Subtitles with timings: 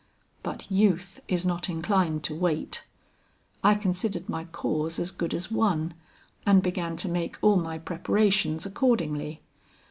[0.41, 2.85] "But youth is not inclined to wait.
[3.63, 5.93] I considered my cause as good as won,
[6.43, 9.43] and began to make all my preparations accordingly.